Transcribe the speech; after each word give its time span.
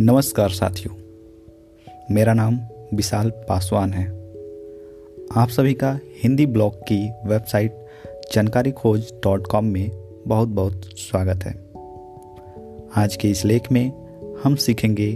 नमस्कार 0.00 0.50
साथियों, 0.50 0.94
मेरा 2.14 2.32
नाम 2.34 2.54
विशाल 2.94 3.30
पासवान 3.48 3.92
है। 3.92 4.04
आप 5.36 5.48
सभी 5.48 5.74
का 5.74 5.98
हिंदी 6.22 6.46
ब्लॉग 6.46 6.74
की 6.82 6.98
वेबसाइट 7.26 7.74
जानकारी 8.34 8.70
खोज 8.70 9.12
डॉट 9.24 9.46
कॉम 9.46 9.64
में 9.64 9.90
बहुत 10.26 10.48
बहुत 10.48 10.84
स्वागत 10.98 11.44
है। 11.44 11.52
आज 12.96 13.16
के 13.16 13.30
इस 13.30 13.44
लेख 13.44 13.72
में 13.72 13.92
हम 14.44 14.56
सीखेंगे 14.56 15.12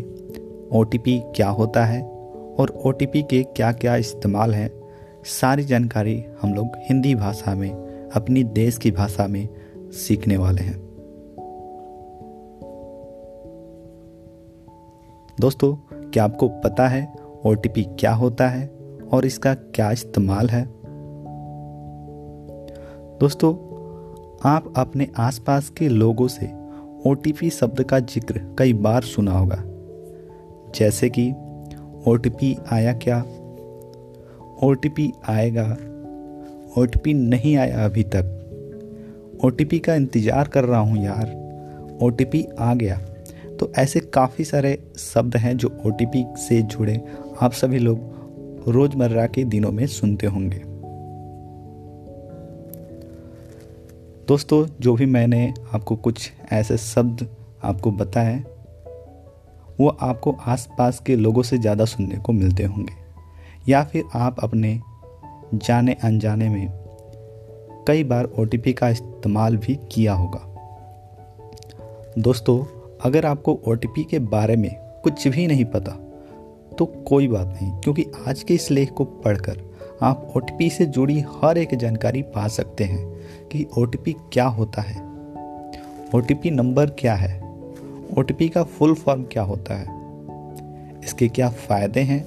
ओटीपी 0.72 1.20
क्या 1.36 1.48
होता 1.48 1.84
है 1.84 2.02
और 2.58 2.70
ओटीपी 2.86 3.22
के 3.22 3.42
क्या 3.42 3.72
क्या 3.72 3.96
इस्तेमाल 3.96 4.54
हैं, 4.54 4.70
सारी 5.24 5.64
जानकारी 5.64 6.24
हम 6.42 6.54
लोग 6.54 6.66
हिंदी 6.76 7.14
भाषा 7.14 7.54
में, 7.54 7.70
अपनी 8.10 8.44
देश 8.44 8.78
की 8.78 8.90
भाषा 8.90 9.26
में 9.26 9.48
सीखने 10.06 10.36
वाले 10.36 10.62
हैं। 10.62 10.93
दोस्तों, 15.40 15.74
क्या 16.10 16.24
आपको 16.24 16.48
पता 16.48 16.88
है 16.88 17.14
ओटीपी 17.46 17.82
क्या 17.84 18.12
होता 18.14 18.48
है 18.48 18.66
और 19.12 19.26
इसका 19.26 19.54
क्या 19.54 19.90
इस्तेमाल 19.90 20.48
है? 20.48 20.64
दोस्तों, 23.18 23.52
आप 24.50 24.72
अपने 24.76 25.08
आसपास 25.18 25.70
के 25.70 25.88
लोगों 25.88 26.28
से 26.28 26.46
ओटीपी 27.06 27.50
शब्द 27.50 27.82
का 27.82 27.98
ज़िक्र 28.00 28.54
कई 28.58 28.72
बार 28.72 29.02
सुना 29.02 29.32
होगा। 29.32 29.56
जैसे 30.74 31.10
कि 31.10 31.30
ओटीपी 32.10 32.56
आया 32.72 32.92
क्या? 32.92 33.20
ओटीपी 34.62 35.12
आएगा। 35.28 35.66
ओटीपी 36.80 37.14
नहीं 37.14 37.56
आया 37.56 37.84
अभी 37.84 38.02
तक। 38.02 39.40
ओटीपी 39.44 39.78
का 39.78 39.94
इंतज़ार 39.94 40.48
कर 40.48 40.64
रहा 40.64 40.80
हूँ 40.80 41.04
यार। 41.04 41.98
ओटीपी 42.02 42.46
आ 42.58 42.74
गया। 42.74 43.00
तो 43.60 43.72
ऐसे 43.78 44.00
काफ़ी 44.00 44.44
सारे 44.44 44.90
शब्द 44.98 45.36
हैं 45.36 45.56
जो 45.56 45.68
ओटीपी 45.86 46.24
से 46.36 46.62
जुड़े। 46.62 47.00
आप 47.42 47.52
सभी 47.52 47.78
लोग 47.78 48.68
रोज़मर्रा 48.68 49.26
के 49.26 49.44
दिनों 49.44 49.72
में 49.72 49.86
सुनते 49.86 50.26
होंगे। 50.26 50.62
दोस्तों, 54.28 54.66
जो 54.80 54.94
भी 54.94 55.06
मैंने 55.06 55.54
आपको 55.74 55.96
कुछ 55.96 56.32
ऐसे 56.52 56.76
शब्द 56.76 57.28
आपको 57.64 57.90
बताए, 57.90 58.44
वो 59.80 59.88
आपको 59.88 60.36
आसपास 60.46 61.00
के 61.00 61.16
लोगों 61.16 61.42
से 61.42 61.58
ज़्यादा 61.58 61.84
सुनने 61.84 62.16
को 62.16 62.32
मिलते 62.32 62.64
होंगे। 62.64 62.92
या 63.68 63.84
फिर 63.84 64.04
आप 64.14 64.36
अपने 64.42 64.80
जाने 65.54 65.92
अनजाने 65.94 66.48
में 66.48 66.68
कई 67.88 68.04
बार 68.04 68.24
ओटीपी 68.24 68.72
का 68.72 68.88
इस्तेमाल 68.88 69.56
भी 69.56 69.78
किया 69.92 70.14
होगा। 70.14 70.40
दोस्तों 72.18 72.73
अगर 73.04 73.26
आपको 73.26 73.60
ओटीपी 73.68 74.04
के 74.04 74.18
बारे 74.18 74.56
में 74.56 74.70
कुछ 75.04 75.26
भी 75.28 75.46
नहीं 75.46 75.64
पता 75.64 75.90
तो 76.78 76.84
कोई 77.08 77.28
बात 77.28 77.46
नहीं, 77.46 77.70
क्योंकि 77.72 78.04
आज 78.28 78.42
के 78.42 78.54
इस 78.54 78.70
लेख 78.70 78.90
को 78.90 79.04
पढ़कर 79.04 79.60
आप 80.02 80.32
ओटीपी 80.36 80.68
से 80.70 80.86
जुड़ी 80.86 81.24
हर 81.34 81.58
एक 81.58 81.74
जानकारी 81.74 82.22
पा 82.22 82.46
सकते 82.48 82.84
हैं 82.84 83.48
कि 83.48 83.66
ओटीपी 83.78 84.14
क्या 84.32 84.46
होता 84.46 84.82
है। 84.82 85.02
ओटीपी 86.14 86.50
नंबर 86.50 86.90
क्या 86.90 87.14
है? 87.14 87.38
ओटीपी 88.18 88.48
का 88.48 88.62
फुल 88.62 88.94
फॉर्म 88.94 89.24
क्या 89.24 89.42
होता 89.42 89.74
है? 89.74 89.86
इसके 91.04 91.28
क्या 91.28 91.48
फ़ायदे 91.48 92.00
हैं? 92.00 92.24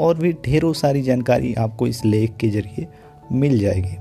और 0.00 0.18
भी 0.18 0.32
ढेरों 0.32 0.72
सारी 0.72 1.02
जानकारी 1.02 1.54
आपको 1.54 1.86
इस 1.86 2.04
लेख 2.04 2.36
के 2.36 2.48
ज़रिए 2.48 2.86
मिल 3.32 3.58
जाएगी। 3.58 3.96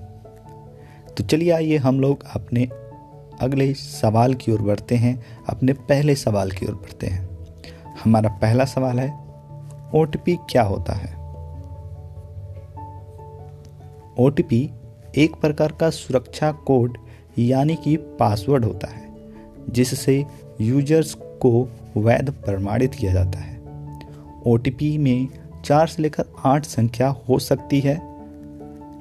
तो 1.18 1.24
चलिए 1.24 1.52
आइए 1.52 1.78
हम 1.78 2.00
लोग 2.00 2.24
अपने 2.36 2.68
अगले 3.42 3.74
सवाल 3.74 4.34
की 4.34 4.52
ओर 4.52 4.62
बढ़ते 4.62 4.96
हैं, 4.96 5.26
अपने 5.50 5.74
पहले 5.74 6.16
सवाल 6.16 6.52
की 6.52 6.66
ओर 6.66 6.74
बढ़ते 6.74 7.08
हैं। 7.08 7.30
हमारा 8.04 8.30
पहला 8.30 8.66
सवाल 8.66 9.00
है 9.00 9.22
ओटीपी 9.96 10.36
क्या 10.50 10.64
होता 10.64 10.94
है? 10.94 11.22
ओटीपी 14.20 14.72
एक 15.18 15.36
प्रकार 15.36 15.72
का 15.72 15.90
सुरक्षा 15.90 16.52
कोड, 16.52 16.98
यानी 17.40 17.76
कि 17.76 17.96
पासवर्ड 17.98 18.66
होता 18.66 18.88
है, 18.92 19.16
जिससे 19.70 20.26
यूज़र्स 20.62 21.18
को 21.22 21.70
वैध 21.98 22.30
प्रमाणित 22.30 22.94
किया 22.94 23.14
जाता 23.14 23.40
है। 23.40 23.62
ओटीपी 24.48 24.98
में 24.98 25.28
चार 25.66 25.88
से 25.88 26.02
लेकर 26.02 26.24
आठ 26.46 26.66
संख्या 26.66 27.08
हो 27.08 27.40
सकती 27.40 27.80
है। 27.80 27.96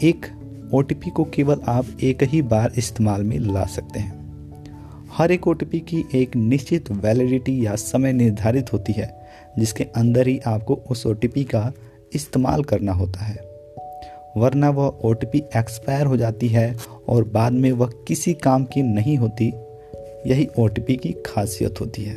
एक 0.03 0.27
ओटीपी 0.75 1.11
को 1.11 1.25
केवल 1.25 1.61
आप 1.69 1.87
एक 2.03 2.23
ही 2.23 2.43
बार 2.43 2.73
इस्तेमाल 2.77 3.23
में 3.23 3.39
ला 3.39 3.65
सकते 3.65 4.01
हैं। 4.01 4.20
हर 5.21 5.33
एक 5.33 5.49
ओ 5.49 5.55
की 5.55 6.09
एक 6.15 6.37
निश्चित 6.37 6.91
वैलिडिटी 6.91 7.67
या 7.67 7.75
समय 7.75 8.13
निर्धारित 8.13 8.73
होती 8.73 8.93
है, 8.93 9.27
जिसके 9.59 9.85
अंदर 9.85 10.29
ही 10.29 10.41
आपको 10.47 10.75
उस 10.75 11.07
ओटीपी 11.07 11.45
का 11.45 11.73
इस्तेमाल 12.15 12.63
करना 12.63 12.93
होता 12.93 13.25
है। 13.25 13.37
वरना 14.37 14.71
वह 14.71 14.87
ओटीपी 15.05 15.43
एक्सपायर 15.57 16.07
हो 16.07 16.17
जाती 16.17 16.49
है 16.49 16.77
और 17.09 17.25
बाद 17.25 17.53
में 17.53 17.73
वह 17.73 17.91
किसी 18.09 18.35
काम 18.35 18.65
की 18.65 18.83
नहीं 18.83 19.17
होती, 19.17 19.53
यही 20.27 20.49
ओटीपी 20.59 20.97
की 20.97 21.15
खासियत 21.27 21.81
होती 21.81 22.03
है। 22.03 22.17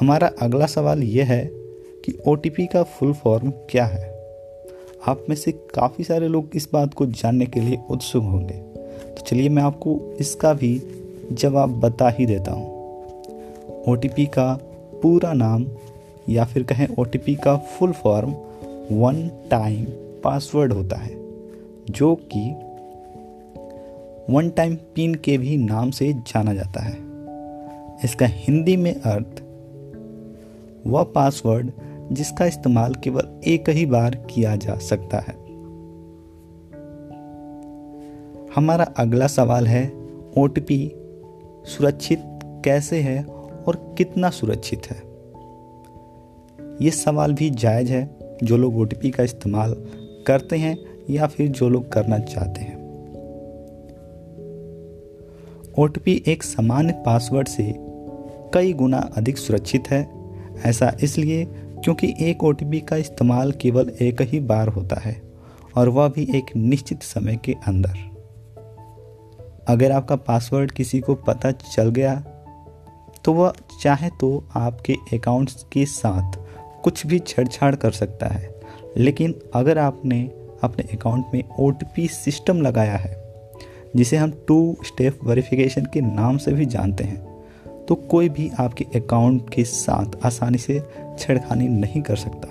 हमारा 0.00 0.30
अगला 0.42 0.66
सवाल 0.66 1.02
यह 1.02 1.26
है 1.26 1.50
कि 2.04 2.18
ओटीपी 2.26 2.66
का 2.66 2.82
फुल 2.82 3.12
फॉर्म 3.12 3.50
क्या 3.50 3.86
है? 3.86 4.14
आप 5.06 5.24
में 5.28 5.36
से 5.36 5.52
काफ़ी 5.52 6.04
सारे 6.04 6.28
लोग 6.28 6.50
इस 6.54 6.68
बात 6.72 6.94
को 6.94 7.06
जानने 7.06 7.46
के 7.46 7.60
लिए 7.60 7.78
उत्सुक 7.90 8.24
होंगे। 8.24 8.73
तो 9.14 9.22
चलिए 9.22 9.48
मैं 9.48 9.62
आपको 9.62 10.16
इसका 10.20 10.52
भी 10.54 10.82
जवाब 11.32 11.80
बता 11.80 12.08
ही 12.08 12.26
देता 12.26 12.52
हूँ। 12.52 12.74
OTP 13.88 14.26
का 14.26 14.58
पूरा 15.02 15.32
नाम 15.32 15.66
या 16.28 16.44
फिर 16.44 16.62
कहें 16.62 16.88
ओटीपी 16.98 17.34
का 17.34 17.56
full 17.56 17.92
form 17.92 18.30
one 18.92 19.30
time 19.50 19.84
password 20.24 20.72
होता 20.72 20.96
है, 20.96 21.14
जो 21.90 22.14
कि 22.14 22.50
वन 24.32 24.50
टाइम 24.50 24.74
पिन 24.74 25.14
के 25.14 25.38
भी 25.38 25.56
नाम 25.56 25.90
से 25.90 26.12
जाना 26.12 26.54
जाता 26.54 26.82
है। 26.82 26.96
इसका 28.04 28.26
हिंदी 28.26 28.76
में 28.76 28.94
अर्थ, 28.94 29.42
वह 30.86 31.02
पासवर्ड 31.02 31.70
जिसका 32.12 32.46
इस्तेमाल 32.46 32.94
केवल 32.94 33.40
एक 33.46 33.70
ही 33.70 33.86
बार 33.86 34.14
किया 34.14 34.56
जा 34.56 34.74
सकता 34.74 35.18
है। 35.18 35.43
हमारा 38.56 38.84
अगला 38.84 39.26
सवाल 39.26 39.66
है 39.66 39.92
ओटीपी 40.38 40.92
सुरक्षित 41.64 42.18
कैसे 42.44 43.00
है 43.00 43.24
और 43.66 43.94
कितना 43.98 44.30
सुरक्षित 44.30 44.82
है? 44.86 44.96
ये 46.82 46.90
सवाल 46.90 47.34
भी 47.34 47.50
जायज़ 47.50 47.92
है 47.92 48.18
जो 48.42 48.56
लोग 48.56 48.76
ओटीपी 48.76 49.10
का 49.10 49.22
इस्तेमाल 49.22 49.76
करते 50.26 50.56
हैं 50.56 50.78
या 51.10 51.26
फिर 51.26 51.48
जो 51.48 51.68
लोग 51.68 51.92
करना 51.92 52.18
चाहते 52.18 52.60
हैं। 52.60 52.76
ओटीपी 55.78 56.24
एक 56.26 56.42
सामान्य 56.42 56.92
पासवर्ड 56.92 57.48
से 57.48 57.74
कई 58.54 58.72
गुना 58.72 58.98
अधिक 58.98 59.38
सुरक्षित 59.38 59.84
है। 59.90 60.08
ऐसा 60.66 60.96
इसलिए 61.02 61.44
क्योंकि 61.54 62.14
एक 62.20 62.44
ओटीपी 62.44 62.80
का 62.80 62.96
इस्तेमाल 62.96 63.52
केवल 63.52 63.92
एक 64.00 64.22
ही 64.22 64.40
बार 64.40 64.68
होता 64.68 64.96
है 64.96 65.22
और 65.76 65.88
वह 65.88 66.08
भी 66.08 66.28
एक 66.34 66.56
निश्चित 66.56 67.02
समय 67.02 67.36
के 67.44 67.52
अंदर। 67.66 68.13
अगर 69.68 69.92
आपका 69.92 70.16
पासवर्ड 70.16 70.70
किसी 70.70 71.00
को 71.00 71.14
पता 71.14 71.50
चल 71.50 71.90
गया 71.90 72.14
तो 73.24 73.32
वह 73.32 73.52
चाहे 73.82 74.10
तो 74.10 74.44
आपके 74.56 74.96
अकाउंट्स 75.12 75.64
के 75.72 75.84
साथ 75.86 76.38
कुछ 76.84 77.06
भी 77.06 77.18
छेड़छाड़ 77.18 77.74
कर 77.74 77.90
सकता 77.90 78.26
है। 78.26 78.52
लेकिन 78.96 79.34
अगर 79.54 79.78
आपने 79.78 80.20
अपने 80.62 80.84
अकाउंट 80.92 81.34
में 81.34 81.42
ओटीपी 81.60 82.06
सिस्टम 82.08 82.60
लगाया 82.62 82.96
है, 82.96 83.16
जिसे 83.96 84.16
हम 84.16 84.32
टू 84.48 84.76
स्टेप 84.86 85.18
वेरिफिकेशन 85.24 85.86
के 85.94 86.00
नाम 86.00 86.36
से 86.36 86.52
भी 86.52 86.66
जानते 86.66 87.04
हैं 87.04 87.84
तो 87.86 87.94
कोई 87.94 88.28
भी 88.28 88.50
आपके 88.60 88.84
अकाउंट 88.94 89.50
के 89.50 89.64
साथ 89.64 90.24
आसानी 90.26 90.58
से 90.58 90.80
छेड़खानी 91.18 91.68
नहीं 91.68 92.02
कर 92.02 92.16
सकता, 92.16 92.48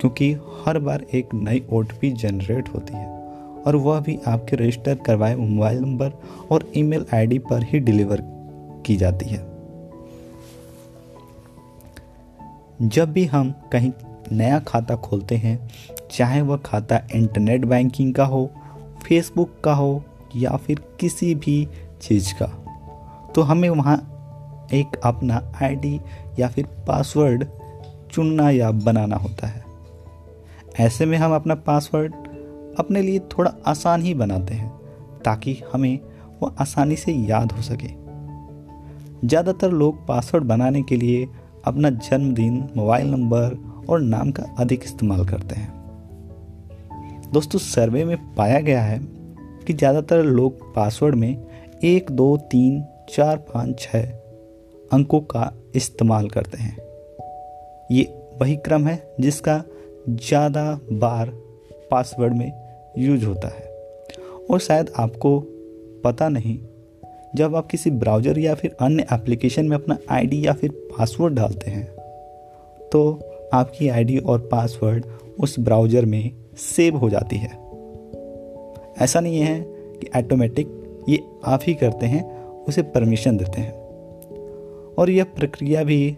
क्योंकि 0.00 0.32
हर 0.66 0.78
बार 0.78 1.04
एक 1.14 1.34
नई 1.34 1.64
ओटीपी 1.72 2.10
जनरेट 2.12 2.68
होती 2.68 2.94
है। 2.94 3.17
और 3.66 3.76
वह 3.76 4.00
भी 4.00 4.18
आपके 4.26 4.56
रजिस्टर 4.56 4.94
करवाए 4.94 5.36
मोबाइल 5.36 5.78
नंबर 5.78 6.12
और 6.50 6.72
ईमेल 6.76 7.06
आईडी 7.14 7.38
पर 7.38 7.62
ही 7.62 7.78
डिलीवर 7.78 8.22
की 8.86 8.96
जाती 8.96 9.26
है। 9.26 9.46
जब 12.82 13.12
भी 13.12 13.24
हम 13.24 13.54
कहीं 13.72 13.92
नया 14.32 14.58
खाता 14.58 14.96
खोलते 14.96 15.36
हैं, 15.36 15.70
चाहे 16.10 16.40
वह 16.42 16.56
खाता 16.56 17.00
इंटरनेट 17.14 17.64
बैंकिंग 17.64 18.14
का 18.14 18.24
हो 18.24 18.50
फेसबुक 19.06 19.60
का 19.64 19.74
हो, 19.74 20.02
या 20.36 20.56
फिर 20.56 20.82
किसी 21.00 21.34
भी 21.34 21.68
चीज़ 22.02 22.34
का 22.34 22.46
तो 23.34 23.42
हमें 23.42 23.68
वहाँ 23.70 23.96
एक 24.72 24.96
अपना 25.04 25.52
आईडी 25.62 26.00
या 26.38 26.48
फिर 26.48 26.66
पासवर्ड 26.88 27.46
चुनना 28.12 28.50
या 28.50 28.70
बनाना 28.70 29.16
होता 29.16 29.46
है। 29.46 29.62
ऐसे 30.80 31.06
में 31.06 31.16
हम 31.18 31.34
अपना 31.34 31.54
पासवर्ड 31.54 32.14
अपने 32.78 33.02
लिए 33.02 33.18
थोड़ा 33.18 33.54
आसान 33.66 34.02
ही 34.02 34.14
बनाते 34.14 34.54
हैं, 34.54 34.70
ताकि 35.24 35.56
हमें 35.72 35.98
वो 36.42 36.54
आसानी 36.60 36.96
से 36.96 37.12
याद 37.12 37.52
हो 37.52 37.62
सके। 37.62 37.88
ज़्यादातर 39.26 39.70
लोग 39.70 40.06
पासवर्ड 40.06 40.44
बनाने 40.44 40.82
के 40.82 40.96
लिए 40.96 41.28
अपना 41.66 41.90
जन्मदिन, 41.90 42.68
मोबाइल 42.76 43.10
नंबर 43.10 43.56
और 43.88 44.00
नाम 44.00 44.30
का 44.30 44.42
अधिक 44.58 44.84
इस्तेमाल 44.84 45.24
करते 45.26 45.54
हैं। 45.54 45.76
दोस्तों, 47.32 47.58
सर्वे 47.58 48.04
में 48.04 48.34
पाया 48.34 48.60
गया 48.60 48.82
है 48.82 48.98
कि 49.66 49.72
ज़्यादातर 49.72 50.22
लोग 50.22 50.74
पासवर्ड 50.74 51.14
में 51.14 51.46
एक, 51.84 52.10
दो, 52.10 52.36
तीन, 52.36 52.84
चार, 53.10 53.36
पाँच 53.36 53.80
छः 53.80 54.10
अंकों 54.92 55.20
का 55.20 55.52
इस्तेमाल 55.74 56.28
करते 56.28 56.58
हैं। 56.58 56.76
ये 57.92 58.04
वही 58.40 58.56
क्रम 58.56 58.86
है 58.86 59.14
जिसका 59.20 59.62
ज़्यादा 60.08 60.64
बार 60.92 61.30
पासवर्ड 61.90 62.34
में 62.34 62.67
यूज़ 62.98 63.26
होता 63.26 63.48
है। 63.48 63.66
और 64.50 64.58
शायद 64.58 64.90
आपको 64.96 65.38
पता 66.04 66.28
नहीं, 66.28 66.58
जब 67.36 67.56
आप 67.56 67.66
किसी 67.66 67.90
ब्राउज़र 67.90 68.38
या 68.38 68.54
फिर 68.54 68.76
अन्य 68.80 69.06
एप्लीकेशन 69.12 69.66
में 69.66 69.76
अपना 69.76 69.98
आईडी 70.10 70.46
या 70.46 70.52
फिर 70.52 70.70
पासवर्ड 70.90 71.34
डालते 71.34 71.70
हैं 71.70 71.86
तो 72.92 73.00
आपकी 73.52 73.88
आईडी 73.88 74.18
और 74.18 74.38
पासवर्ड 74.42 75.06
उस 75.40 75.58
ब्राउज़र 75.60 76.04
में 76.04 76.30
सेव 76.56 76.96
हो 76.96 77.10
जाती 77.10 77.36
है। 77.36 77.50
ऐसा 78.98 79.20
नहीं 79.20 79.40
है 79.40 79.60
कि 80.00 80.10
ऑटोमेटिक 80.18 81.04
ये 81.08 81.18
आप 81.44 81.60
ही 81.64 81.74
करते 81.74 82.06
हैं, 82.06 82.22
उसे 82.64 82.82
परमिशन 82.84 83.36
देते 83.36 83.60
हैं। 83.60 83.72
और 84.94 85.10
यह 85.10 85.24
प्रक्रिया 85.36 85.82
भी 85.84 86.16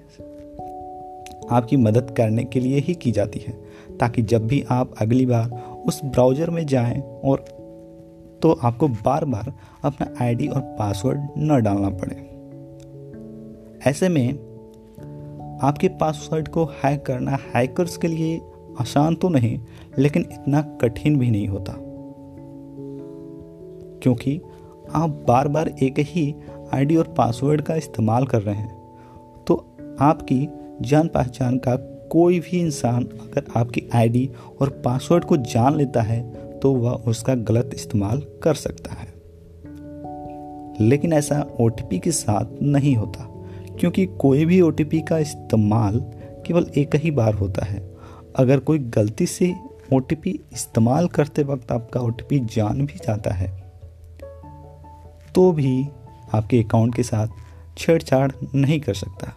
आपकी 1.50 1.76
मदद 1.76 2.14
करने 2.16 2.44
के 2.44 2.61
लिए 2.61 2.78
ही 2.78 2.94
की 2.94 3.12
जाती 3.12 3.38
है, 3.38 3.52
ताकि 4.00 4.23
जब 4.23 4.46
भी 4.46 4.64
आप 4.70 4.94
अगली 4.99 5.26
बार 5.26 5.69
उस 5.87 6.00
ब्राउज़र 6.05 6.50
में 6.50 6.67
जाएँ 6.67 7.00
और 7.00 7.44
तो 8.43 8.53
आपको 8.62 8.88
बार 8.88 9.25
बार 9.25 9.53
अपना 9.85 10.25
आईडी 10.25 10.47
और 10.49 10.61
पासवर्ड 10.79 11.29
न 11.38 11.61
डालना 11.62 11.91
पड़े। 11.91 12.17
ऐसे 13.91 14.09
में 14.09 14.29
आपके 15.62 15.88
पासवर्ड 15.88 16.49
को 16.49 16.65
हैक 16.85 17.05
करना 17.06 17.38
हैकर्स 17.55 17.97
के 17.97 18.09
लिए 18.09 18.41
आसान 18.81 19.15
तो 19.15 19.29
नहीं, 19.29 19.59
लेकिन 19.99 20.27
इतना 20.32 20.62
कठिन 20.62 21.19
भी 21.19 21.31
नहीं 21.31 21.49
होता। 21.49 21.75
क्योंकि 24.03 24.41
आप 24.94 25.25
बार 25.29 25.49
बार 25.49 25.69
एक 25.83 25.99
ही 25.99 26.35
आईडी 26.75 26.97
और 26.97 27.09
पासवर्ड 27.09 27.62
का 27.62 27.75
इस्तेमाल 27.75 28.26
कर 28.26 28.43
रहे 28.43 28.55
हैं 28.55 29.44
तो 29.44 29.55
आपकी 30.00 30.49
जान 30.81 31.09
पहचान 31.09 31.59
का 31.59 31.76
कोई 32.11 32.41
भी 32.41 32.61
इंसान 32.61 33.05
अगर 33.05 33.45
आपकी 33.57 33.83
आईडी 33.95 34.29
और 34.61 34.69
पासवर्ड 34.85 35.25
को 35.25 35.37
जान 35.37 35.77
लेता 35.77 36.03
है 36.03 36.21
तो 36.61 36.73
वह 36.75 36.93
उसका 37.09 37.35
गलत 37.35 37.71
इस्तेमाल 37.75 38.23
कर 38.43 38.55
सकता 38.55 38.95
है। 38.95 39.09
लेकिन 40.81 41.12
ऐसा 41.12 41.41
ओटीपी 41.61 41.99
के 41.99 42.11
साथ 42.12 42.62
नहीं 42.62 42.95
होता, 42.97 43.27
क्योंकि 43.81 44.07
कोई 44.21 44.45
भी 44.45 44.61
ओटीपी 44.61 45.01
का 45.01 45.19
इस्तेमाल 45.19 46.01
केवल 46.47 46.67
एक 46.77 46.97
ही 46.97 47.11
बार 47.11 47.35
होता 47.35 47.65
है। 47.65 47.79
अगर 48.37 48.59
कोई 48.59 48.79
गलती 48.79 49.27
से 49.27 49.55
ओटीपी 49.93 50.31
इस्तेमाल 50.53 51.09
करते 51.09 51.43
वक्त 51.43 51.73
आपका 51.73 52.01
ओटीपी 52.01 52.39
जान 52.55 52.87
भी 52.87 52.99
जाता 52.99 53.35
है 53.35 53.49
तो 55.35 55.51
भी 55.53 55.83
आपके 56.35 56.62
अकाउंट 56.62 56.95
के 56.95 57.03
साथ 57.03 57.29
छेड़छाड़ 57.79 58.31
नहीं 58.55 58.81
कर 58.81 58.95
सकता, 58.95 59.33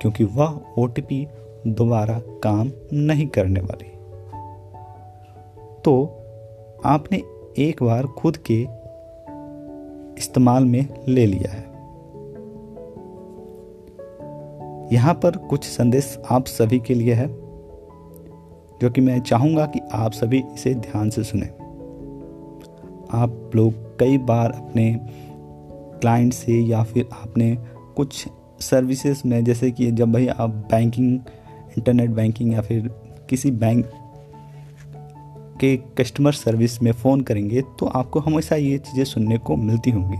क्योंकि 0.00 0.24
वह 0.24 0.60
ओटीपी 0.78 1.26
दोबारा 1.66 2.18
काम 2.18 2.70
नहीं 2.92 3.26
करने 3.26 3.60
वाली। 3.60 3.90
तो 5.84 6.20
आपने 6.84 7.22
एक 7.58 7.82
बार 7.82 8.06
खुद 8.06 8.36
के 8.50 8.66
इस्तेमाल 10.18 10.64
में 10.64 10.88
ले 11.08 11.26
लिया 11.26 11.52
है। 11.52 11.74
यहाँ 14.92 15.14
पर 15.14 15.36
कुछ 15.36 15.64
संदेश 15.64 16.18
आप 16.30 16.46
सभी 16.46 16.78
के 16.78 16.94
लिए 16.94 17.14
है, 17.14 17.26
जो 18.82 18.90
कि 18.90 19.00
मैं 19.00 19.20
चाहूँगा 19.20 19.66
कि 19.66 19.80
आप 19.92 20.12
सभी 20.12 20.44
इसे 20.54 20.74
ध्यान 20.74 21.10
से 21.10 21.24
सुने। 21.24 21.46
आप 23.12 23.50
लोग 23.54 23.98
कई 23.98 24.18
बार 24.18 24.50
अपने 24.50 25.00
क्लाइंट 26.00 26.32
से 26.32 26.52
या 26.52 26.82
फिर 26.82 27.08
आपने 27.12 27.58
कुछ 27.96 28.28
सर्विसेज़ 28.60 29.22
में, 29.26 29.44
जैसे 29.44 29.70
कि 29.70 29.90
जब 29.90 30.12
भाई 30.12 30.26
आप 30.26 30.50
बैंकिंग 30.50 31.20
इंटरनेट 31.78 32.10
बैंकिंग 32.10 32.52
या 32.52 32.60
फिर 32.60 32.88
किसी 33.30 33.50
बैंक 33.50 33.90
के 35.60 35.76
कस्टमर 35.98 36.32
सर्विस 36.32 36.82
में 36.82 36.92
फ़ोन 36.92 37.20
करेंगे 37.20 37.62
तो 37.62 37.86
आपको 37.86 38.20
हमेशा 38.20 38.56
ये 38.56 38.78
चीज़ें 38.78 39.04
सुनने 39.04 39.38
को 39.38 39.56
मिलती 39.56 39.90
होंगी। 39.90 40.16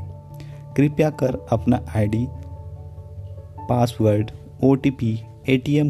कृपया 0.76 1.10
कर 1.10 1.46
अपना 1.52 1.84
ID, 1.96 2.26
password 3.68 4.30
O 4.64 4.74
T 4.74 4.90
P 4.90 5.20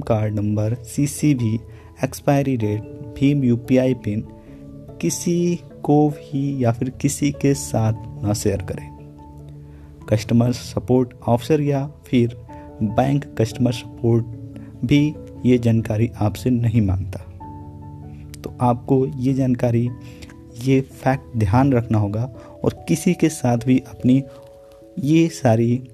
card 0.00 0.34
number 0.34 0.74
C 0.74 1.06
C 1.06 1.34
भी 1.34 1.54
एक्सपायरी 2.04 2.56
डेट 2.56 2.82
भीम 3.18 3.44
यू 3.44 3.56
पी 3.56 3.76
आई 3.76 3.94
पिन 3.94 4.20
किसी 5.00 5.60
को 5.82 6.08
भी 6.10 6.64
या 6.64 6.72
फिर 6.72 6.90
किसी 6.90 7.30
के 7.32 7.54
साथ 7.54 8.24
ना 8.24 8.32
शेयर 8.32 8.62
करें। 8.62 8.88
कस्टमर 10.08 10.52
सपोर्ट 10.52 11.14
ऑफिसर 11.28 11.60
या 11.60 11.86
फिर 12.06 12.36
बैंक 12.82 13.24
कस्टमर 13.38 13.72
सपोर्ट 13.72 14.24
भी 14.84 15.14
ये 15.46 15.58
जानकारी 15.58 16.10
आपसे 16.16 16.50
नहीं 16.50 16.80
माँगता। 16.80 17.18
तो 18.42 18.54
आपको 18.60 19.06
ये 19.06 19.34
जानकारी, 19.34 19.90
ये 20.64 20.80
फैक्ट 20.80 21.36
ध्यान 21.36 21.72
रखना 21.72 21.98
होगा 21.98 22.34
और 22.64 22.84
किसी 22.88 23.14
के 23.14 23.28
साथ 23.28 23.58
भी 23.58 23.78
अपनी 23.78 24.22
ये 24.98 25.28
सारी 25.28 25.88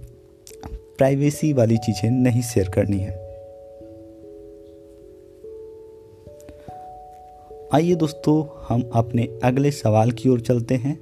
प्राइवेसी 0.69 1.53
वाली 1.53 1.77
चीज़ें 1.77 2.11
नहीं 2.11 2.43
शेयर 2.43 2.69
करनी 2.69 2.99
है। 2.99 3.31
आइए 7.75 7.95
दोस्तों, 7.95 8.65
हम 8.69 8.91
अपने 8.95 9.39
अगले 9.45 9.71
सवाल 9.71 10.11
की 10.11 10.29
ओर 10.29 10.41
चलते 10.41 10.75
हैं। 10.75 11.01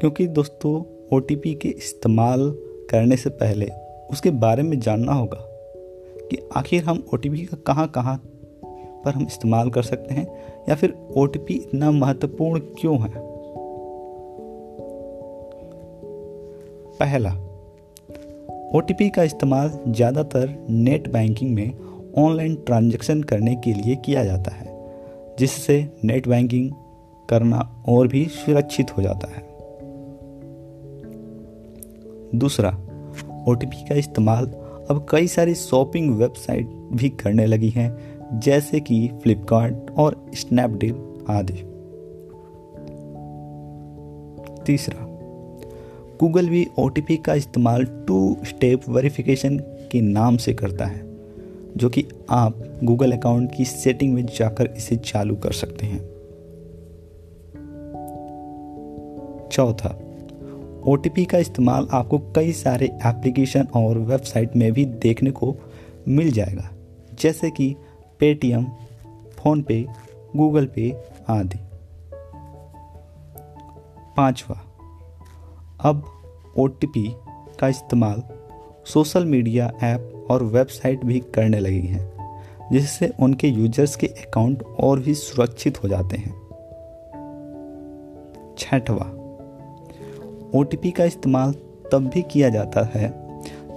क्योंकि 0.00 0.26
दोस्तों, 0.26 1.06
ओटीपी 1.16 1.54
के 1.54 1.68
इस्तेमाल 1.68 2.58
करने 2.90 3.16
से 3.16 3.30
पहले 3.30 3.66
उसके 4.10 4.30
बारे 4.30 4.62
में 4.62 4.80
जानना 4.80 5.12
होगा। 5.12 5.55
कि 6.30 6.48
आखिर 6.56 6.84
हम 6.84 7.06
ओटीपी 7.14 7.38
का 7.38 7.56
कहाँ 7.66 7.88
कहाँ 7.88 8.16
पर 9.04 9.10
हम 9.10 9.22
इस्तेमाल 9.22 9.70
कर 9.70 9.82
सकते 9.82 10.14
हैं? 10.14 10.26
या 10.68 10.74
फिर 10.74 10.94
ओटीपी 11.16 11.54
इतना 11.54 11.90
महत्वपूर्ण 11.90 12.60
क्यों 12.60 12.98
है? 13.00 13.12
पहला 17.00 17.30
ओटीपी 18.74 19.10
का 19.10 19.22
इस्तेमाल 19.22 19.78
ज़्यादातर 19.88 20.66
नेट 20.70 21.08
बैंकिंग 21.08 21.54
में 21.54 21.74
ऑनलाइन 22.18 22.54
ट्रांजैक्शन 22.54 23.22
करने 23.22 23.54
के 23.56 23.72
लिए 23.72 23.96
किया 23.96 24.24
जाता 24.24 24.54
है, 24.54 24.66
जिससे 25.38 25.88
नेट 26.04 26.28
बैंकिंग 26.28 26.70
करना 27.28 27.84
और 27.88 28.08
भी 28.08 28.24
सुरक्षित 28.24 28.96
हो 28.96 29.02
जाता 29.02 29.28
है। 29.28 29.46
दूसरा 32.38 32.70
ओटीपी 33.48 33.88
का 33.88 33.94
इस्तेमाल 33.94 34.46
अब 34.90 35.06
कई 35.10 35.26
सारी 35.26 35.54
शॉपिंग 35.54 36.14
वेबसाइट 36.14 36.66
भी 36.92 37.08
करने 37.08 37.46
लगी 37.46 37.68
हैं, 37.68 37.96
जैसे 38.40 38.80
कि 38.80 39.08
फ्लिपकार्ट 39.22 39.90
और 39.90 40.30
स्नैपडील 40.34 40.94
आदि। 41.30 41.52
तीसरा, 44.66 45.06
गूगल 46.20 46.48
भी 46.48 46.66
ओटीपी 46.78 47.16
का 47.16 47.34
इस्तेमाल 47.34 47.84
टू 47.84 48.36
स्टेप 48.44 48.88
वेरिफिकेशन 48.88 49.58
के 49.92 50.00
नाम 50.00 50.36
से 50.36 50.54
करता 50.54 50.84
है, 50.84 51.06
जो 51.76 51.88
कि 51.88 52.06
आप 52.30 52.80
गूगल 52.84 53.12
अकाउंट 53.12 53.50
की 53.56 53.64
सेटिंग 53.64 54.14
में 54.14 54.26
जाकर 54.26 54.66
इसे 54.66 54.96
चालू 54.96 55.36
कर 55.36 55.52
सकते 55.52 55.86
हैं। 55.86 56.00
चौथा 59.48 59.98
ओटीपी 60.86 61.24
का 61.24 61.38
इस्तेमाल 61.38 61.88
आपको 61.92 62.18
कई 62.18 62.52
सारे 62.52 62.86
एप्लीकेशन 62.86 63.66
और 63.76 63.98
वेबसाइट 63.98 64.56
में 64.56 64.72
भी 64.72 64.84
देखने 64.84 65.30
को 65.30 65.54
मिल 66.08 66.30
जाएगा, 66.30 66.68
जैसे 67.20 67.50
कि 67.50 67.74
पेटीएम 68.20 68.64
फ़ोनपे 69.38 69.86
गूगल 70.36 70.66
पे 70.66 70.90
आदि। 71.28 71.58
पांचवा, 74.16 74.56
अब 75.80 76.04
ओटीपी 76.56 77.06
का 77.60 77.68
इस्तेमाल 77.68 78.22
सोशल 78.84 79.24
मीडिया 79.24 79.72
ऐप 79.82 80.26
और 80.30 80.42
वेबसाइट 80.42 81.04
भी 81.04 81.20
करने 81.34 81.60
लगी 81.60 81.86
हैं, 81.86 82.70
जिससे 82.72 83.12
उनके 83.20 83.48
यूज़र्स 83.48 83.96
के 83.96 84.06
अकाउंट 84.06 84.62
और 84.62 85.00
भी 85.00 85.14
सुरक्षित 85.14 85.82
हो 85.84 85.88
जाते 85.88 86.16
हैं। 86.16 86.34
छठवा 88.58 89.12
ओटीपी 90.54 90.90
का 90.90 91.04
इस्तेमाल 91.04 91.52
तब 91.92 92.10
भी 92.14 92.22
किया 92.22 92.48
जाता 92.48 92.90
है 92.94 93.26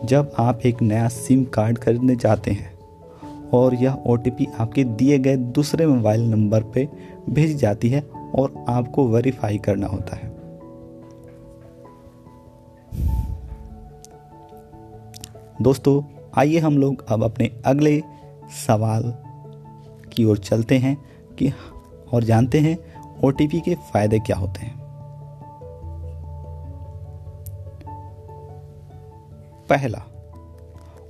जब 0.06 0.32
आप 0.38 0.60
एक 0.66 0.82
नया 0.82 1.08
सिम 1.08 1.44
कार्ड 1.44 1.78
खरीदने 1.78 2.16
जाते 2.16 2.52
हैं 2.52 2.80
और 3.54 3.76
यह 3.76 3.94
ओटीपी 3.94 4.48
आपके 4.60 4.84
दिए 4.84 5.20
गए 5.20 5.36
दूसरे 5.38 5.88
मोबाइल 5.88 6.30
नंबर 6.30 6.64
पर 6.64 6.88
भेज 7.30 7.58
जाती 7.58 7.90
है 7.90 8.02
और 8.36 8.66
आपको 8.70 9.08
वेरीफाई 9.08 9.58
करना 9.58 9.88
होता 9.88 10.16
है। 10.16 10.40
दोस्तों, 15.62 16.04
आइए 16.38 16.60
हम 16.60 16.78
लोग 16.78 17.06
अब 17.10 17.24
अपने 17.24 17.52
अगले 17.66 18.04
सवाल 18.68 19.14
की 20.14 20.26
ओर 20.26 20.38
चलते 20.38 20.78
हैं 20.78 20.98
कि, 21.40 21.54
और 22.14 22.24
जानते 22.24 22.60
हैं 22.60 22.78
ओटीपी 23.24 23.60
के 23.60 23.76
फ़ायदे 23.76 24.20
क्या 24.20 24.38
होते 24.38 24.60
हैं। 24.60 24.89
पहला 29.70 30.02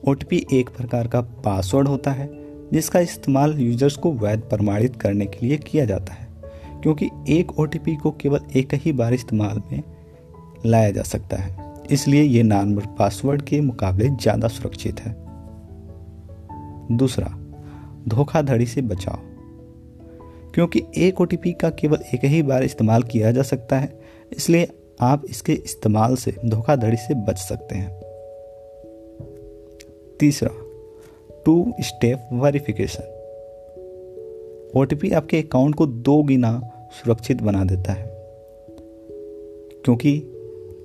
ओटीपी 0.07 0.45
एक 0.53 0.69
प्रकार 0.69 1.07
का 1.07 1.21
पासवर्ड 1.45 1.87
होता 1.87 2.11
है, 2.11 2.29
जिसका 2.73 2.99
इस्तेमाल 2.99 3.57
यूज़र्स 3.59 3.95
को 3.95 4.11
वैध 4.13 4.41
प्रमाणित 4.49 4.95
करने 4.95 5.25
के 5.25 5.45
लिए 5.45 5.57
किया 5.59 5.85
जाता 5.85 6.13
है, 6.13 6.27
क्योंकि 6.83 7.09
एक 7.29 7.57
ओटीपी 7.59 7.95
को 7.95 8.11
केवल 8.11 8.39
एक 8.55 8.73
ही 8.75 8.91
बार 8.93 9.13
इस्तेमाल 9.13 9.61
में 9.71 9.81
लाया 10.65 10.91
जा 10.91 11.03
सकता 11.03 11.37
है। 11.37 11.57
इसलिए 11.91 12.21
ये 12.23 12.43
नॉर्मल 12.43 12.85
पासवर्ड 12.99 13.41
के 13.41 13.61
मुकाबले 13.61 14.09
ज़्यादा 14.11 14.47
सुरक्षित 14.47 14.99
है। 14.99 15.15
दूसरा, 16.91 17.27
धोखाधड़ी 18.07 18.65
से 18.65 18.81
बचाव, 18.83 19.19
क्योंकि 20.53 20.83
एक 20.97 21.21
ओटीपी 21.21 21.51
का 21.53 21.69
केवल 21.71 22.03
एक 22.13 22.25
ही 22.25 22.41
बार 22.43 22.63
इस्तेमाल 22.63 23.03
किया 23.03 23.31
जा 23.31 23.41
सकता 23.43 23.79
है, 23.79 23.99
इसलिए 24.31 24.67
आप 25.01 25.25
इसके 25.29 25.53
इस्तेमाल 25.55 26.15
से 26.15 26.35
धोखाधड़ी 26.45 26.97
से 26.97 27.13
बच 27.25 27.37
सकते 27.39 27.75
हैं। 27.75 27.99
तीसरा 30.19 30.49
टू 31.45 31.73
स्टेप 31.81 32.29
वेरिफिकेशन 32.33 33.15
ओ 34.77 34.83
आपके 35.15 35.38
अकाउंट 35.38 35.75
को 35.75 35.85
दो 35.85 36.23
गिना 36.23 36.69
सुरक्षित 36.91 37.41
बना 37.41 37.63
देता 37.63 37.93
है, 37.93 38.07
क्योंकि 39.85 40.23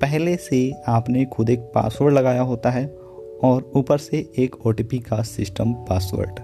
पहले 0.00 0.36
से 0.36 0.72
आपने 0.88 1.24
खुद 1.24 1.50
एक 1.50 1.60
पासवर्ड 1.60 2.14
लगाया 2.14 2.42
होता 2.42 2.70
है 2.70 2.98
और 3.42 3.72
ऊपर 3.76 3.98
से 3.98 4.30
एक 4.38 4.66
ओटीपी 4.66 4.98
का 4.98 5.22
सिस्टम 5.22 5.72
पासवर्ड 5.72 6.34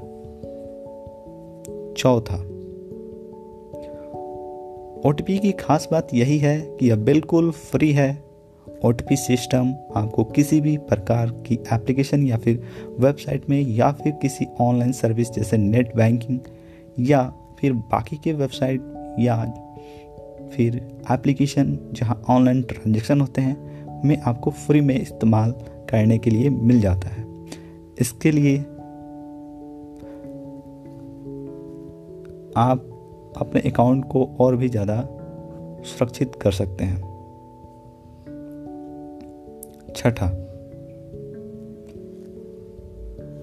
चौथा 1.96 2.36
ओटीपी 5.08 5.38
की 5.38 5.52
खास 5.52 5.88
बात 5.92 6.08
यही 6.14 6.38
है 6.38 6.60
कि 6.60 6.88
यह 6.88 6.96
बिल्कुल 6.96 7.50
फ्री 7.50 7.92
है 7.92 8.29
ओटीपी 8.84 9.16
सिस्टम 9.16 9.74
आपको 9.96 10.24
किसी 10.24 10.60
भी 10.60 10.76
प्रकार 10.76 11.30
की 11.46 11.54
एप्लीकेशन 11.72 12.26
या 12.26 12.36
फिर 12.36 12.62
वेबसाइट 13.00 13.48
में 13.50 13.60
या 13.60 13.90
फिर 13.92 14.12
किसी 14.12 14.46
ऑनलाइन 14.60 14.92
सर्विस 14.92 15.30
जैसे 15.30 15.56
नेट 15.56 15.94
बैंकिंग 15.96 16.38
या 16.98 17.22
फिर 17.60 17.72
बाकी 17.72 18.16
के 18.16 18.32
वेबसाइट 18.32 19.16
या 19.20 19.44
फिर 20.52 20.76
एप्लीकेशन 21.12 21.78
जहाँ 21.92 22.22
ऑनलाइन 22.28 22.62
ट्रांजेक्शन 22.62 23.20
होते 23.20 23.40
हैं, 23.40 24.02
में 24.04 24.16
आपको 24.20 24.50
फ्री 24.50 24.80
में 24.80 25.00
इस्तेमाल 25.00 25.50
करने 25.90 26.18
के 26.18 26.30
लिए 26.30 26.50
मिल 26.50 26.80
जाता 26.80 27.08
है। 27.08 27.24
इसके 28.00 28.30
लिए 28.30 28.58
आप 32.56 32.86
अपने 33.36 33.60
अकाउंट 33.70 34.04
को 34.04 34.24
और 34.40 34.56
भी 34.56 34.68
ज़्यादा 34.68 35.00
सुरक्षित 35.86 36.34
कर 36.34 36.50
सकते 36.50 36.84
हैं। 36.84 37.09
छठा 40.00 40.26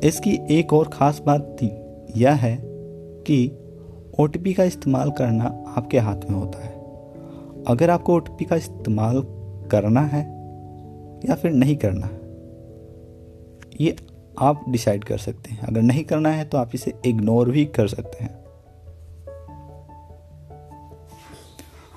इसकी 0.04 0.38
एक 0.52 0.74
और 0.74 0.88
ख़ास 0.88 1.22
बात 1.26 1.56
थी, 1.62 1.68
यह 2.16 2.34
है 2.36 2.58
कि 3.24 3.38
ओटीपी 4.20 4.54
का 4.54 4.64
इस्तेमाल 4.64 5.12
करना 5.12 5.46
आपके 5.78 6.00
हाथ 6.00 6.30
में 6.30 6.38
होता 6.38 6.60
है। 6.60 6.76
अगर 7.68 7.90
आपको 7.90 8.16
ओटीपी 8.16 8.46
का 8.46 8.56
इस्तेमाल 8.56 9.22
करना 9.72 10.02
है 10.02 10.22
या 11.30 11.36
फिर 11.36 11.52
नहीं 11.52 11.76
करना 11.76 12.10
ये 13.82 13.96
आप 14.40 14.64
डिसाइड 14.70 15.04
कर 15.04 15.18
सकते 15.18 15.52
हैं। 15.52 15.62
अगर 15.62 15.82
नहीं 15.82 16.04
करना 16.04 16.30
है 16.30 16.46
तो 16.46 16.58
आप 16.58 16.72
इसे 16.76 16.94
इग्नोर 17.06 17.50
भी 17.52 17.66
कर 17.66 17.88
सकते 17.88 18.24
हैं। 18.24 18.36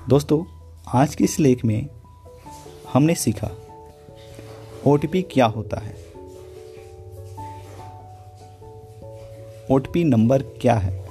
दोस्तों, 0.09 0.43
आज 0.95 1.15
के 1.15 1.23
इस 1.23 1.39
लेख 1.39 1.65
में 1.65 1.87
हमने 2.93 3.15
सीखा 3.15 3.49
ओटीपी 4.87 5.21
क्या 5.21 5.45
होता 5.45 5.79
है? 5.79 5.95
ओ 9.71 9.79
नंबर 9.97 10.41
क्या 10.41 10.75
है? 10.75 11.05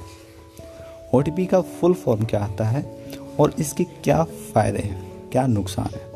ओ 1.15 1.23
का 1.31 1.61
फुल 1.61 1.95
फॉर्म 1.95 2.25
क्या 2.25 2.41
आता 2.41 2.65
है 2.65 2.99
और 3.41 3.55
इसके 3.59 3.85
क्या 3.85 4.25
फ़ायदे 4.25 4.79
हैं, 4.79 5.31
क्या 5.31 5.47
नुकसान 5.47 5.89
है? 5.95 6.11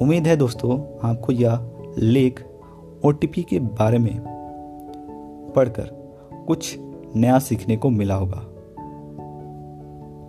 उम्मीद 0.00 0.26
है 0.26 0.36
दोस्तों, 0.36 1.08
आपको 1.10 1.32
यह 1.32 1.70
लेख 1.98 2.44
ओटीपी 3.04 3.42
के 3.42 3.58
बारे 3.58 3.98
में 3.98 4.20
पढ़कर 5.56 5.90
कुछ 6.46 6.76
नया 7.16 7.38
सीखने 7.38 7.76
को 7.76 7.90
मिला 7.90 8.14
होगा। 8.14 8.44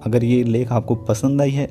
अगर 0.06 0.24
ये 0.24 0.44
लेख 0.44 0.72
आपको 0.72 0.96
पसंद 0.96 1.42
आई 1.42 1.52
है 1.52 1.68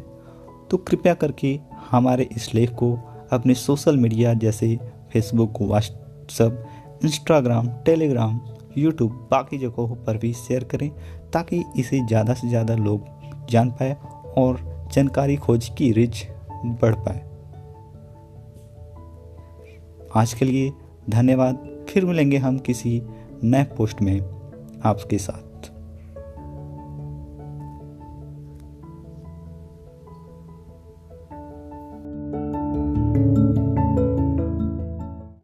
तो 0.71 0.77
कृपया 0.77 1.15
करके 1.15 1.61
हमारे 1.91 2.29
इस 2.33 2.55
लेख 2.55 2.71
को 2.71 3.08
अपने 3.33 3.55
सोशल 3.55 3.97
मीडिया 3.97 4.33
जैसे 4.35 4.77
Facebook 5.13 5.61
WhatsApp 5.63 7.01
Instagram, 7.05 7.69
Telegram, 7.87 8.41
YouTube, 8.79 9.29
बाकी 9.31 9.59
जगहों 9.59 9.97
पर 9.97 10.17
भी 10.17 10.33
शेयर 10.33 10.65
करें 10.65 10.91
ताकि 11.33 11.63
इसे 11.79 12.01
ज़्यादा 12.01 12.35
से 12.35 12.49
ज़्यादा 12.49 12.75
लोग 12.77 13.47
जान 13.51 13.71
पाए 13.71 13.97
और 14.39 14.61
जानकारी 14.93 15.37
खोज 15.37 15.69
की 15.79 15.91
रिच 15.93 16.27
बढ़ 16.83 16.95
पाए। 16.99 17.25
आज 20.17 20.33
के 20.35 20.45
लिए 20.45 20.73
धन्यवाद। 21.11 21.87
फिर 21.89 22.05
मिलेंगे 22.05 22.37
हम 22.37 22.59
किसी 22.59 23.01
नए 23.45 23.65
पोस्ट 23.77 24.03
में 24.03 24.21
आपके 24.85 25.19
साथ। 25.19 25.48